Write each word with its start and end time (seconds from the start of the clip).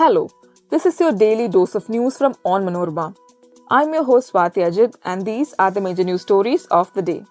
Hello, 0.00 0.30
this 0.70 0.86
is 0.86 0.98
your 0.98 1.12
daily 1.12 1.46
dose 1.46 1.74
of 1.74 1.90
news 1.90 2.16
from 2.16 2.32
Onmanorama. 2.50 3.14
I'm 3.68 3.92
your 3.92 4.02
host 4.02 4.32
Swati 4.32 4.62
Ajit, 4.66 4.94
and 5.04 5.26
these 5.26 5.52
are 5.58 5.70
the 5.70 5.82
major 5.82 6.04
news 6.04 6.22
stories 6.22 6.64
of 6.70 6.90
the 6.94 7.02
day. 7.02 7.22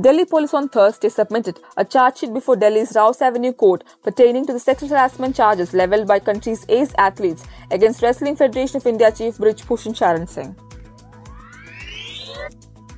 Delhi 0.00 0.24
police 0.24 0.54
on 0.54 0.70
Thursday 0.70 1.10
submitted 1.10 1.60
a 1.76 1.84
charge 1.84 2.20
sheet 2.20 2.32
before 2.32 2.56
Delhi's 2.56 2.94
Rouse 2.96 3.20
Avenue 3.20 3.52
court 3.52 3.84
pertaining 4.02 4.46
to 4.46 4.54
the 4.54 4.58
sexual 4.58 4.88
harassment 4.88 5.36
charges 5.36 5.74
leveled 5.74 6.08
by 6.08 6.18
country's 6.20 6.64
ace 6.70 6.94
athletes 6.96 7.44
against 7.70 8.00
Wrestling 8.00 8.34
Federation 8.34 8.78
of 8.78 8.86
India 8.86 9.12
chief 9.12 9.36
Brij 9.36 9.62
Bhushan 9.66 9.92
Sharan 9.92 10.26
Singh. 10.26 10.56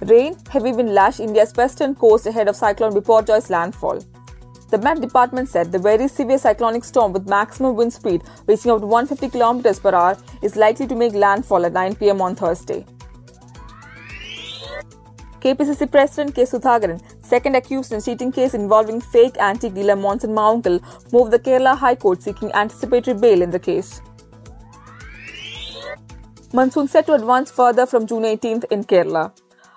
Rain, 0.02 0.36
heavy 0.48 0.70
wind 0.70 0.94
lash 0.94 1.18
India's 1.18 1.52
western 1.56 1.96
coast 1.96 2.28
ahead 2.28 2.46
of 2.46 2.54
cyclone 2.54 2.92
Biparjoy's 2.92 3.50
landfall. 3.50 4.00
The 4.68 4.78
Met 4.78 5.00
Department 5.00 5.48
said 5.48 5.70
the 5.70 5.78
very 5.78 6.08
severe 6.08 6.38
cyclonic 6.38 6.82
storm 6.82 7.12
with 7.12 7.28
maximum 7.28 7.76
wind 7.76 7.92
speed 7.92 8.22
reaching 8.48 8.72
up 8.72 8.80
to 8.80 8.86
150 8.86 9.38
km 9.38 9.80
per 9.80 9.94
hour 9.94 10.18
is 10.42 10.56
likely 10.56 10.88
to 10.88 10.96
make 10.96 11.14
landfall 11.14 11.64
at 11.64 11.72
9 11.72 11.94
pm 11.94 12.20
on 12.20 12.34
Thursday. 12.34 12.84
KPCC 15.40 15.88
President 15.88 16.34
K. 16.34 16.42
Sudhakaran, 16.42 17.00
second 17.24 17.54
accused 17.54 17.92
in 17.92 18.02
cheating 18.02 18.32
case 18.32 18.54
involving 18.54 19.00
fake 19.00 19.36
antique 19.38 19.74
dealer 19.74 19.94
Monson 19.94 20.30
Mavunkal, 20.30 20.80
moved 21.12 21.30
the 21.30 21.38
Kerala 21.38 21.76
High 21.78 21.94
Court 21.94 22.20
seeking 22.20 22.50
anticipatory 22.52 23.16
bail 23.16 23.42
in 23.42 23.52
the 23.52 23.60
case. 23.60 24.00
Monsoon 26.52 26.88
set 26.88 27.06
to 27.06 27.12
advance 27.12 27.52
further 27.52 27.86
from 27.86 28.06
June 28.06 28.24
18th 28.24 28.64
in 28.72 28.82
Kerala. 28.82 29.30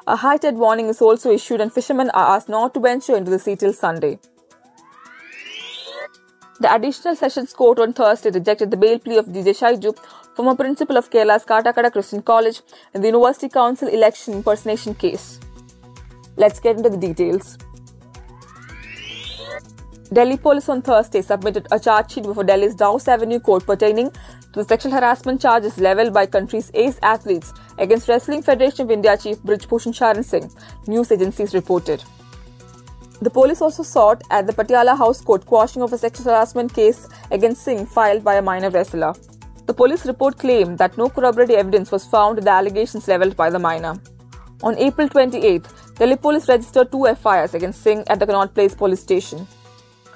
A 0.08 0.16
high 0.16 0.38
tide 0.38 0.56
warning 0.56 0.88
is 0.88 1.00
also 1.00 1.32
issued 1.32 1.62
and 1.62 1.72
fishermen 1.72 2.10
are 2.12 2.36
asked 2.36 2.50
not 2.50 2.74
to 2.74 2.80
venture 2.80 3.16
into 3.16 3.30
the 3.30 3.38
sea 3.38 3.56
till 3.56 3.74
Sunday. 3.74 4.18
The 6.62 6.76
Additional 6.76 7.16
Sessions 7.16 7.54
Court 7.54 7.80
on 7.80 7.94
Thursday 7.94 8.32
rejected 8.32 8.70
the 8.70 8.76
bail 8.76 9.00
plea 9.00 9.16
of 9.18 9.28
DJ 9.28 9.58
Shaiju, 9.58 9.98
former 10.36 10.56
principal 10.56 10.98
of 10.98 11.10
Kerala's 11.10 11.46
Kattakada 11.46 11.90
Christian 11.90 12.22
College, 12.22 12.60
in 12.94 13.00
the 13.00 13.08
University 13.08 13.48
Council 13.48 13.88
election 13.88 14.34
impersonation 14.34 14.94
case. 14.94 15.40
Let's 16.36 16.60
get 16.60 16.76
into 16.76 16.90
the 16.90 16.98
details. 16.98 17.58
Delhi 20.12 20.36
police 20.36 20.68
on 20.68 20.82
Thursday 20.82 21.22
submitted 21.22 21.66
a 21.72 21.80
charge 21.80 22.12
sheet 22.12 22.26
before 22.26 22.44
Delhi's 22.44 22.76
Rouse 22.78 23.08
Avenue 23.08 23.40
court 23.40 23.66
pertaining 23.66 24.12
to 24.12 24.62
the 24.62 24.66
sexual 24.66 24.92
harassment 24.92 25.40
charges 25.40 25.78
leveled 25.78 26.14
by 26.14 26.26
country's 26.26 26.72
ace 26.74 27.00
athletes 27.04 27.54
against 27.78 28.10
Wrestling 28.10 28.42
Federation 28.42 28.86
of 28.86 28.92
India 28.92 29.16
chief 29.16 29.38
Brij 29.44 29.66
Bhushan 29.66 29.94
Sharan 29.94 30.26
Singh, 30.26 30.52
news 30.88 31.10
agencies 31.10 31.54
reported. 31.54 32.04
The 33.22 33.30
police 33.30 33.62
also 33.62 33.84
sought 33.84 34.24
at 34.32 34.48
the 34.48 34.54
Patiala 34.54 34.98
House 34.98 35.20
Court 35.20 35.46
quashing 35.46 35.82
of 35.82 35.92
a 35.92 35.98
sexual 35.98 36.28
harassment 36.28 36.74
case 36.74 37.06
against 37.32 37.64
Singh 37.64 37.86
filed 37.86 38.24
by 38.24 38.36
a 38.36 38.42
minor 38.42 38.70
wrestler. 38.70 39.14
The 39.66 39.74
police 39.74 40.06
report 40.06 40.38
claimed 40.38 40.78
that 40.78 40.98
no 40.98 41.10
corroborative 41.10 41.58
evidence 41.58 41.92
was 41.92 42.06
found 42.06 42.38
in 42.38 42.46
the 42.46 42.52
allegations 42.52 43.10
leveled 43.10 43.36
by 43.36 43.50
the 43.50 43.60
minor. 43.60 44.00
On 44.64 44.78
April 44.78 45.10
28th, 45.10 45.96
Delhi 45.96 46.16
police 46.16 46.48
registered 46.48 46.92
two 46.92 47.14
FIRs 47.14 47.54
against 47.54 47.82
Singh 47.82 48.06
at 48.08 48.20
the 48.20 48.26
Connaught 48.26 48.54
Place 48.54 48.74
police 48.74 49.02
station. 49.02 49.46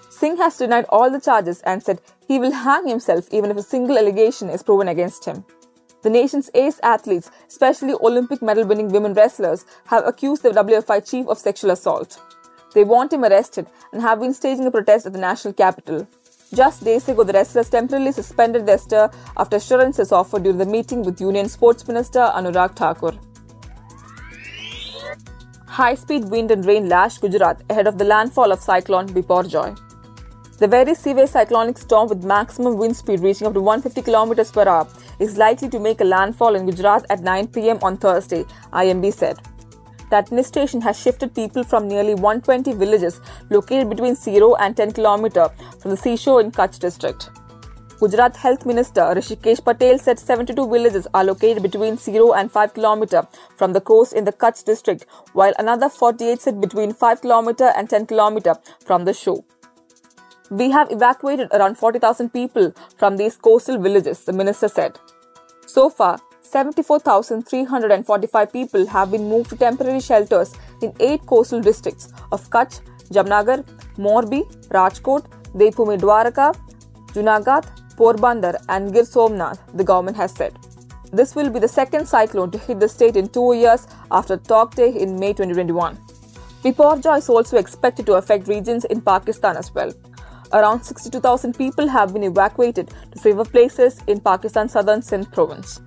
Singh 0.09 0.37
has 0.37 0.57
denied 0.57 0.85
all 0.87 1.11
the 1.11 1.19
charges 1.19 1.61
and 1.61 1.83
said 1.83 1.99
he 2.25 2.39
will 2.39 2.51
hang 2.51 2.87
himself 2.87 3.27
even 3.33 3.51
if 3.51 3.57
a 3.57 3.63
single 3.63 3.97
allegation 3.97 4.49
is 4.49 4.63
proven 4.63 4.87
against 4.87 5.25
him. 5.25 5.43
The 6.03 6.09
nation's 6.09 6.49
ace 6.53 6.79
athletes, 6.83 7.31
especially 7.49 7.93
Olympic 7.93 8.41
medal 8.41 8.65
winning 8.65 8.89
women 8.89 9.13
wrestlers, 9.13 9.65
have 9.87 10.07
accused 10.07 10.43
the 10.43 10.51
WFI 10.51 11.09
chief 11.09 11.27
of 11.27 11.37
sexual 11.37 11.71
assault. 11.71 12.21
They 12.73 12.83
want 12.83 13.13
him 13.13 13.23
arrested 13.23 13.67
and 13.92 14.02
have 14.02 14.20
been 14.20 14.33
staging 14.33 14.65
a 14.65 14.71
protest 14.71 15.05
at 15.05 15.14
the 15.14 15.20
national 15.20 15.53
capital. 15.53 16.08
Just 16.53 16.83
days 16.83 17.08
ago, 17.09 17.23
the 17.23 17.33
wrestlers 17.33 17.70
temporarily 17.70 18.11
suspended 18.11 18.65
their 18.65 18.77
stir 18.77 19.09
after 19.37 19.58
assurances 19.58 20.11
offered 20.11 20.43
during 20.43 20.59
the 20.59 20.65
meeting 20.65 21.03
with 21.03 21.21
Union 21.21 21.49
Sports 21.49 21.87
Minister 21.87 22.20
Anurag 22.20 22.75
Thakur. 22.75 23.14
High 25.65 25.95
speed 25.95 26.25
wind 26.25 26.52
and 26.52 26.64
rain 26.65 26.87
lashed 26.87 27.21
Gujarat 27.21 27.64
ahead 27.70 27.87
of 27.87 27.98
the 27.98 28.05
landfall 28.05 28.52
of 28.52 28.61
cyclone 28.61 29.08
Biparjoy. 29.08 29.80
The 30.59 30.67
very 30.67 30.93
severe 30.93 31.25
cyclonic 31.25 31.80
storm 31.80 32.09
with 32.09 32.23
maximum 32.23 32.77
wind 32.77 32.95
speed 32.95 33.21
reaching 33.21 33.48
up 33.48 33.53
to 33.53 33.61
150 33.61 34.11
km 34.11 34.53
per 34.53 34.69
hour 34.69 34.87
is 35.19 35.37
likely 35.37 35.69
to 35.69 35.80
make 35.80 36.02
a 36.02 36.03
landfall 36.03 36.53
in 36.53 36.67
Gujarat 36.67 37.05
at 37.09 37.21
9 37.21 37.48
pm 37.48 37.80
on 37.81 37.98
Thursday, 37.98 38.45
IMD 38.71 39.11
said 39.11 39.39
the 40.13 40.19
administration 40.19 40.81
has 40.81 40.99
shifted 41.03 41.33
people 41.33 41.63
from 41.63 41.87
nearly 41.87 42.13
120 42.13 42.73
villages 42.73 43.19
located 43.49 43.89
between 43.89 44.15
0 44.15 44.55
and 44.55 44.77
10 44.77 44.91
km 44.97 45.51
from 45.81 45.89
the 45.91 45.97
seashore 45.97 46.39
in 46.39 46.51
Kutch 46.51 46.77
district. 46.77 47.31
Gujarat 47.99 48.35
Health 48.35 48.65
Minister 48.71 49.01
Rishikesh 49.17 49.63
Patel 49.65 49.97
said 49.97 50.19
72 50.19 50.67
villages 50.73 51.07
are 51.15 51.23
located 51.23 51.63
between 51.63 51.97
0 51.97 52.33
and 52.33 52.51
5 52.51 52.73
km 52.75 53.27
from 53.57 53.73
the 53.73 53.81
coast 53.81 54.13
in 54.13 54.25
the 54.25 54.33
Kutch 54.43 54.63
district, 54.63 55.07
while 55.31 55.53
another 55.57 55.89
48 55.89 56.41
sit 56.41 56.61
between 56.61 56.93
5 56.93 57.21
km 57.21 57.71
and 57.75 57.89
10 57.89 58.05
km 58.05 58.59
from 58.85 59.05
the 59.05 59.13
shore. 59.13 59.43
We 60.51 60.69
have 60.69 60.91
evacuated 60.91 61.47
around 61.53 61.80
40,000 61.80 62.30
people 62.30 62.71
from 62.97 63.17
these 63.17 63.35
coastal 63.35 63.80
villages, 63.80 64.25
the 64.25 64.33
minister 64.33 64.67
said. 64.67 64.99
So 65.65 65.89
far, 65.89 66.19
74,345 66.53 68.53
people 68.53 68.86
have 68.86 69.11
been 69.11 69.27
moved 69.27 69.49
to 69.49 69.55
temporary 69.55 69.99
shelters 69.99 70.53
in 70.83 70.93
eight 70.99 71.25
coastal 71.25 71.59
districts 71.59 72.14
of 72.31 72.47
Kutch, 72.52 72.81
Jamnagar, 73.11 73.65
Morbi, 73.97 74.43
Rajkot, 74.69 75.25
Devbhoomi 75.55 75.97
Dwarka, 75.99 76.55
Junagadh, 77.13 77.65
Porbandar, 77.95 78.63
and 78.69 78.93
Gir 78.93 79.03
Somnath, 79.03 79.59
the 79.73 79.83
government 79.83 80.15
has 80.17 80.31
said. 80.31 80.53
This 81.11 81.36
will 81.36 81.49
be 81.49 81.59
the 81.59 81.67
second 81.67 82.08
cyclone 82.08 82.52
to 82.52 82.59
hit 82.59 82.80
the 82.80 82.87
state 82.87 83.17
in 83.17 83.30
two 83.30 83.53
years 83.53 83.87
after 84.11 84.37
Taukte 84.37 84.95
in 84.95 85.19
May 85.19 85.33
2021. 85.33 85.97
Biparjoy 86.63 87.17
is 87.17 87.30
also 87.30 87.58
expected 87.58 88.05
to 88.05 88.13
affect 88.13 88.47
regions 88.47 88.86
in 88.86 89.02
Pakistan 89.02 89.58
as 89.58 89.73
well. 89.73 89.92
Around 90.53 90.83
62,000 90.83 91.58
people 91.58 91.87
have 91.87 92.13
been 92.13 92.23
evacuated 92.23 92.93
to 93.11 93.19
safer 93.19 93.43
places 93.43 93.99
in 94.08 94.19
Pakistan's 94.19 94.73
southern 94.73 95.02
Sindh 95.02 95.31
province. 95.31 95.81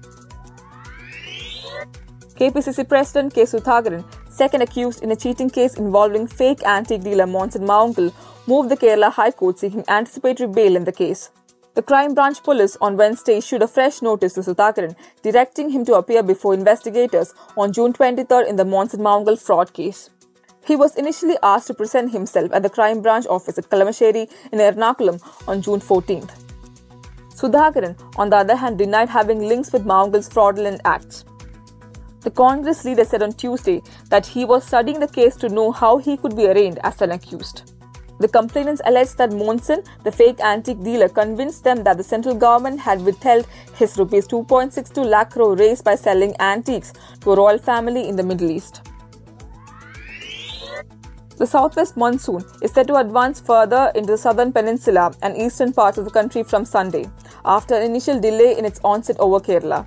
KPCC 2.37 2.87
President 2.87 3.33
K. 3.33 3.43
Sudhakaran, 3.43 4.05
second 4.29 4.63
accused 4.63 5.03
in 5.03 5.11
a 5.11 5.17
cheating 5.17 5.49
case 5.49 5.75
involving 5.75 6.27
fake 6.27 6.63
antique 6.65 7.03
dealer 7.03 7.27
Monson 7.27 7.63
Mavunkal, 7.63 8.13
moved 8.47 8.69
the 8.69 8.77
Kerala 8.77 9.11
High 9.11 9.31
Court 9.31 9.59
seeking 9.59 9.85
anticipatory 9.89 10.49
bail 10.49 10.77
in 10.77 10.85
the 10.85 10.93
case. 10.93 11.31
The 11.75 11.83
crime 11.83 12.15
branch 12.15 12.43
police 12.43 12.77
on 12.81 12.97
Wednesday 12.97 13.39
issued 13.39 13.63
a 13.63 13.69
fresh 13.69 14.01
notice 14.03 14.35
to 14.35 14.41
Sudhakaran, 14.41 14.97
directing 15.23 15.71
him 15.71 15.85
to 15.87 15.95
appear 15.95 16.23
before 16.23 16.55
investigators 16.55 17.35
on 17.57 17.73
June 17.73 17.93
23 17.93 18.49
in 18.49 18.57
the 18.57 18.65
Monson 18.65 19.01
Mavunkal 19.01 19.39
fraud 19.39 19.73
case. 19.73 20.11
He 20.67 20.75
was 20.75 20.97
initially 20.97 21.37
asked 21.43 21.69
to 21.69 21.75
present 21.75 22.13
himself 22.13 22.51
at 22.53 22.63
the 22.63 22.71
crime 22.71 23.01
branch 23.01 23.27
office 23.27 23.57
at 23.57 23.69
Kalamassery 23.71 24.31
in 24.53 24.59
Ernakulam 24.59 25.21
on 25.47 25.63
June 25.63 25.81
14. 25.81 26.27
Sudhakaran, 27.31 27.95
on 28.17 28.31
the 28.31 28.37
other 28.37 28.57
hand, 28.57 28.79
denied 28.79 29.09
having 29.09 29.41
links 29.47 29.73
with 29.73 29.85
Mavunkal's 29.85 30.29
fraudulent 30.29 30.81
acts. 30.85 31.25
The 32.27 32.33
Congress 32.33 32.85
leader 32.85 33.05
said 33.05 33.23
on 33.23 33.35
Tuesday 33.35 33.81
that 34.11 34.27
he 34.27 34.45
was 34.45 34.67
studying 34.67 34.99
the 34.99 35.07
case 35.07 35.37
to 35.37 35.49
know 35.49 35.71
how 35.71 35.99
he 35.99 36.17
could 36.17 36.35
be 36.35 36.49
arraigned 36.49 36.81
as 36.83 37.01
an 37.01 37.13
accused. 37.13 37.73
The 38.19 38.27
complainants 38.27 38.83
alleged 38.85 39.17
that 39.19 39.31
Monson, 39.31 39.85
the 40.03 40.11
fake 40.11 40.41
antique 40.41 40.83
dealer, 40.83 41.09
convinced 41.09 41.63
them 41.63 41.85
that 41.85 41.99
the 41.99 42.03
central 42.03 42.35
government 42.35 42.81
had 42.81 43.01
withheld 43.01 43.47
his 43.77 43.97
rupees 43.97 44.27
2.62 44.27 45.07
lakh 45.07 45.31
crore 45.31 45.55
raised 45.55 45.85
by 45.85 45.95
selling 45.95 46.35
antiques 46.41 46.93
to 47.21 47.31
a 47.31 47.37
royal 47.37 47.59
family 47.59 48.09
in 48.09 48.17
the 48.17 48.25
Middle 48.25 48.51
East. 48.51 48.83
The 51.37 51.47
southwest 51.47 51.97
monsoon 51.97 52.45
is 52.61 52.73
set 52.73 52.89
to 52.89 52.97
advance 52.97 53.39
further 53.39 53.93
into 53.95 54.13
the 54.13 54.19
southern 54.19 54.53
peninsula 54.53 55.15
and 55.23 55.37
eastern 55.37 55.73
parts 55.73 55.97
of 55.97 56.05
the 56.05 56.11
country 56.11 56.43
from 56.43 56.65
Sunday, 56.65 57.09
after 57.45 57.77
an 57.77 57.83
initial 57.83 58.19
delay 58.19 58.59
in 58.59 58.65
its 58.65 58.81
onset 58.83 59.17
over 59.21 59.39
Kerala. 59.39 59.87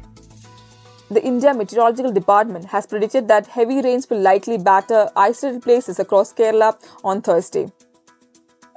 The 1.12 1.24
India 1.26 1.56
Meteorological 1.56 2.12
Department 2.12 2.66
has 2.66 2.86
predicted 2.86 3.28
that 3.30 3.48
heavy 3.48 3.82
rains 3.82 4.08
will 4.08 4.20
likely 4.20 4.60
batter 4.60 5.10
isolated 5.16 5.64
places 5.64 5.98
across 5.98 6.32
Kerala 6.32 6.78
on 7.04 7.24
Thursday. 7.24 7.72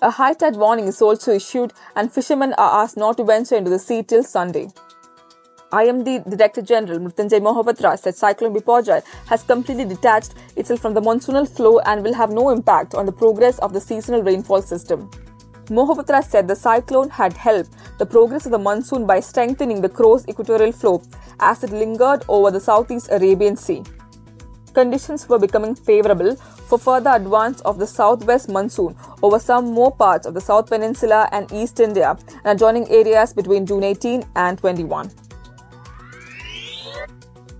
A 0.01 0.11
high 0.11 0.33
tide 0.33 0.57
warning 0.57 0.89
is 0.89 1.03
also 1.03 1.35
issued, 1.35 1.75
and 1.95 2.11
fishermen 2.11 2.55
are 2.55 2.83
asked 2.83 2.97
not 2.97 3.19
to 3.19 3.25
venture 3.25 3.57
into 3.57 3.69
the 3.69 3.79
sea 3.79 4.03
till 4.03 4.25
Sunday. 4.25 4.69
IMD 5.73 6.29
Director 6.31 6.63
General 6.63 7.01
Mrutyunjay 7.01 7.41
Mohapatra 7.41 7.99
said 7.99 8.15
Cyclone 8.15 8.55
Biparjoy 8.55 9.03
has 9.27 9.43
completely 9.43 9.85
detached 9.85 10.33
itself 10.57 10.81
from 10.81 10.95
the 10.95 11.03
monsoonal 11.03 11.47
flow 11.47 11.81
and 11.81 12.03
will 12.03 12.15
have 12.15 12.31
no 12.31 12.49
impact 12.49 12.95
on 12.95 13.05
the 13.05 13.13
progress 13.13 13.59
of 13.59 13.75
the 13.75 13.81
seasonal 13.81 14.23
rainfall 14.23 14.63
system. 14.63 15.11
Mohapatra 15.73 16.23
said 16.23 16.47
the 16.47 16.55
cyclone 16.55 17.09
had 17.09 17.33
helped 17.33 17.71
the 17.99 18.05
progress 18.05 18.45
of 18.45 18.53
the 18.53 18.59
monsoon 18.59 19.07
by 19.07 19.21
strengthening 19.21 19.81
the 19.81 19.89
cross 19.89 20.29
equatorial 20.29 20.71
flow 20.71 21.03
as 21.41 21.65
it 21.65 21.71
lingered 21.71 22.27
over 22.29 22.51
the 22.51 22.61
southeast 22.61 23.09
Arabian 23.11 23.57
Sea. 23.57 23.83
Conditions 24.75 25.27
were 25.31 25.39
becoming 25.39 25.75
favorable 25.75 26.37
for 26.37 26.79
further 26.79 27.13
advance 27.15 27.63
of 27.63 27.79
the 27.79 27.87
southwest 27.87 28.51
monsoon 28.51 28.95
over 29.23 29.39
some 29.39 29.73
more 29.73 29.91
parts 29.91 30.27
of 30.27 30.35
the 30.35 30.41
South 30.43 30.69
Peninsula 30.69 31.27
and 31.33 31.51
East 31.53 31.81
India 31.81 32.19
and 32.45 32.61
adjoining 32.61 32.87
areas 32.91 33.33
between 33.33 33.65
June 33.65 33.83
18 33.83 34.25
and 34.37 34.59
21. 34.59 35.11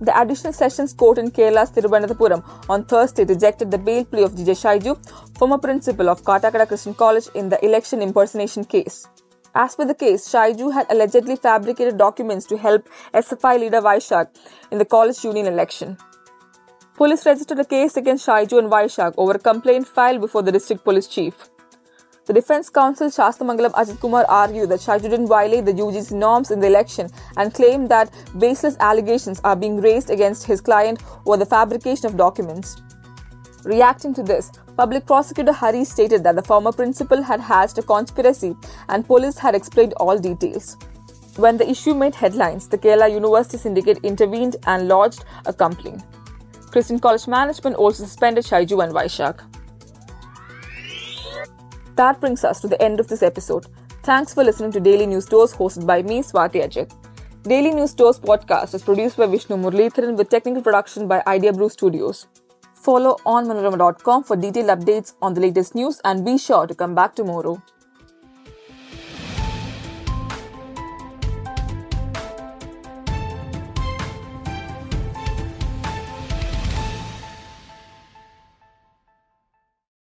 The 0.01 0.19
Additional 0.19 0.53
Sessions 0.53 0.93
Court 0.93 1.17
in 1.17 1.31
Kerala's 1.31 1.71
Thiruvananthapuram 1.71 2.43
on 2.69 2.85
Thursday 2.85 3.23
rejected 3.23 3.71
the 3.71 3.77
bail 3.77 4.03
plea 4.05 4.23
of 4.23 4.33
DJ 4.33 4.55
Shaiju, 4.61 4.97
former 5.37 5.57
principal 5.57 6.09
of 6.09 6.23
Kattakada 6.23 6.67
Christian 6.67 6.93
College, 6.93 7.27
in 7.35 7.49
the 7.49 7.63
election 7.63 8.01
impersonation 8.01 8.65
case. 8.65 9.07
As 9.55 9.75
per 9.75 9.85
the 9.85 9.93
case, 9.93 10.27
Shaiju 10.27 10.73
had 10.73 10.87
allegedly 10.89 11.35
fabricated 11.35 11.97
documents 11.97 12.45
to 12.47 12.57
help 12.57 12.89
SFI 13.13 13.59
leader 13.59 13.81
Vaishak 13.81 14.27
in 14.71 14.79
the 14.79 14.85
college 14.85 15.23
union 15.23 15.45
election. 15.45 15.97
Police 16.95 17.25
registered 17.25 17.59
a 17.59 17.65
case 17.65 17.95
against 17.95 18.27
Shaiju 18.27 18.57
and 18.57 18.71
Vaishak 18.71 19.13
over 19.17 19.33
a 19.33 19.39
complaint 19.39 19.87
filed 19.87 20.21
before 20.21 20.41
the 20.41 20.51
district 20.51 20.83
police 20.83 21.07
chief. 21.07 21.49
The 22.25 22.31
defense 22.31 22.69
counsel 22.69 23.07
Shastamangalam 23.07 23.73
Ajit 23.73 23.99
Kumar 23.99 24.25
argued 24.29 24.69
that 24.69 24.79
Shaiju 24.79 25.01
didn't 25.01 25.27
violate 25.27 25.65
the 25.65 25.73
UGC 25.73 26.13
norms 26.13 26.51
in 26.51 26.61
the 26.61 26.67
election 26.67 27.09
and 27.35 27.53
claimed 27.53 27.89
that 27.89 28.13
baseless 28.39 28.77
allegations 28.79 29.41
are 29.43 29.57
being 29.57 29.81
raised 29.81 30.09
against 30.09 30.45
his 30.45 30.61
client 30.61 31.03
over 31.25 31.35
the 31.35 31.45
fabrication 31.45 32.05
of 32.05 32.15
documents. 32.15 32.81
Reacting 33.65 34.13
to 34.13 34.23
this, 34.23 34.51
Public 34.77 35.05
Prosecutor 35.05 35.51
Hari 35.51 35.83
stated 35.83 36.23
that 36.23 36.37
the 36.37 36.41
former 36.41 36.71
principal 36.71 37.21
had 37.21 37.41
hatched 37.41 37.77
a 37.77 37.83
conspiracy 37.83 38.55
and 38.87 39.05
police 39.05 39.37
had 39.37 39.53
explained 39.53 39.91
all 39.97 40.17
details. 40.17 40.77
When 41.35 41.57
the 41.57 41.69
issue 41.69 41.93
made 41.93 42.15
headlines, 42.15 42.69
the 42.69 42.77
Kerala 42.77 43.11
University 43.11 43.57
Syndicate 43.57 43.99
intervened 44.01 44.55
and 44.65 44.87
lodged 44.87 45.25
a 45.45 45.51
complaint. 45.51 46.03
Christian 46.71 46.99
College 46.99 47.27
Management 47.27 47.75
also 47.75 48.05
suspended 48.05 48.45
Shaiju 48.45 48.81
and 48.81 48.93
Vaishak. 48.93 49.41
That 51.95 52.19
brings 52.19 52.43
us 52.43 52.59
to 52.61 52.67
the 52.67 52.81
end 52.81 52.99
of 52.99 53.07
this 53.07 53.21
episode. 53.21 53.67
Thanks 54.03 54.33
for 54.33 54.43
listening 54.43 54.71
to 54.71 54.79
Daily 54.79 55.05
News 55.05 55.25
Dose 55.25 55.53
hosted 55.55 55.85
by 55.85 56.01
me, 56.01 56.21
Swati 56.21 56.63
Ajit. 56.63 56.91
Daily 57.43 57.71
News 57.71 57.93
Dose 57.93 58.19
podcast 58.19 58.73
is 58.73 58.81
produced 58.81 59.17
by 59.17 59.27
Vishnu 59.27 59.57
Murlitharan 59.57 60.17
with 60.17 60.29
technical 60.29 60.61
production 60.61 61.07
by 61.07 61.21
Idea 61.27 61.53
Brew 61.53 61.69
Studios. 61.69 62.27
Follow 62.73 63.17
on 63.25 63.45
manorama.com 63.45 64.23
for 64.23 64.35
detailed 64.35 64.69
updates 64.69 65.13
on 65.21 65.33
the 65.33 65.41
latest 65.41 65.75
news 65.75 66.01
and 66.03 66.25
be 66.25 66.37
sure 66.37 66.65
to 66.67 66.75
come 66.75 66.95
back 66.95 67.15
tomorrow. 67.15 67.61